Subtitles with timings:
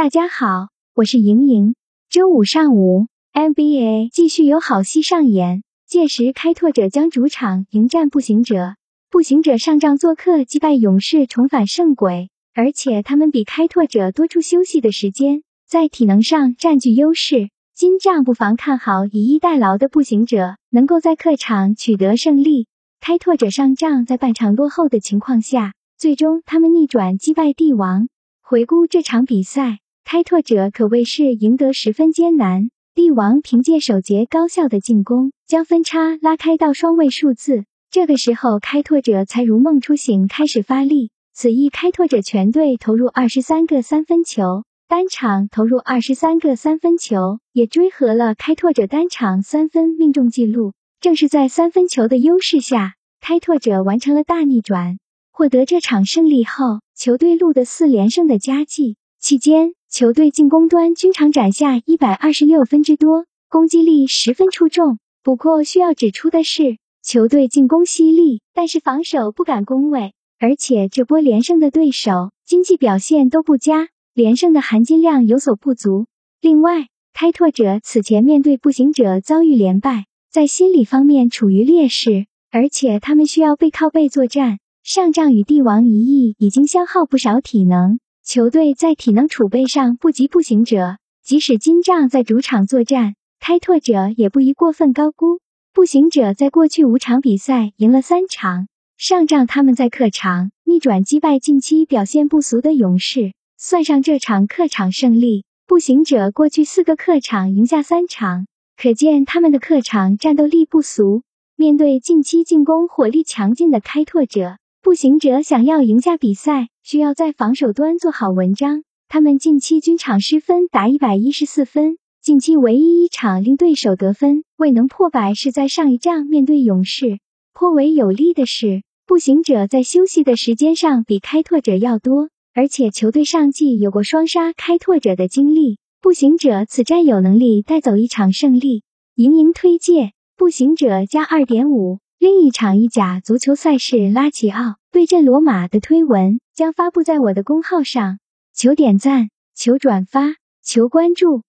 [0.00, 1.74] 大家好，我是莹莹。
[2.08, 5.62] 周五上午，NBA 继续有好戏上演。
[5.86, 8.76] 届时，开拓者将主场迎战步行者。
[9.10, 17.50] 步行者上仗做客击败勇士，重返圣轨，而且他们比开拓者多出休息的时间，在体能上占据优势。
[17.74, 22.68] 金帐不妨看好以逸待劳的步行者能够在客场取得胜利。
[23.00, 28.08] 开拓者上仗在半场落后的情况下，最终他们逆转击败帝王。
[28.40, 32.70] 回顾这场比赛，开拓者可谓是赢得十分艰难。
[32.94, 37.64] 帝王凭借首节高效的进攻，将分差拉开到双位数字。
[37.90, 41.10] 这个时候，开拓者才如梦初醒，开始发力。
[41.32, 50.72] 此役，开拓者全队投入二十三个三分球，单场投入二十三个三分球，也追和了开拓者单场三分命中记录。
[51.00, 54.98] 正是在三分球的优势下，开拓者完成了大逆转。
[55.32, 58.96] 获得这场胜利后，球队录得四连胜的佳绩。
[59.20, 64.98] 期间，球队进攻端均场斩下一百二十六分之多，攻击力十分出众。
[65.22, 70.14] 不过，需要指出的是，球队进攻犀利，但是防守不敢恭维。
[70.38, 76.06] 而且，这波连胜的对手经济表现都不佳，连胜的含金量有所不足。
[76.40, 84.60] 另外，开拓者此前面对步行者遭遇连败，在心理方面处于劣势，而且他们需要背靠背作战。
[84.82, 88.00] 上仗与帝王一役已经消耗不少体能，
[88.32, 90.98] 球队在体能储备上不及步行者。
[91.20, 95.40] 即使金帐在主场作战，开拓者也不宜过分高估。
[95.72, 108.46] 步行者在过去五场比赛赢了三场，上仗他们在客场逆转击败近期表现不俗的勇士，算上这场客场胜利，步行者过去四个客场赢下三场，
[108.80, 111.22] 可见他们的客场战斗力不俗。
[111.56, 114.58] 面对近期进攻火力强劲的开拓者。
[114.90, 118.82] 步行者想要赢下比赛，需要在防守端做好文章。
[119.08, 127.20] 他们近期均场失分达一百一十四分，近期唯一一场令对手得分未能破百是在上一仗面对勇士。
[127.52, 138.82] 颇为有利的是，步行者在休息的时间上比开拓者要多，而且球队上季有过双杀开拓者的经历，步行者此战有能力带走一场胜利。
[139.14, 142.00] 盈盈推介，步行者加二点五。
[142.18, 148.18] 另一场意甲足球赛事拉齐奥对阵罗马的推文将发布在我的公号上，
[148.52, 151.40] 求点赞，求转发，求关注。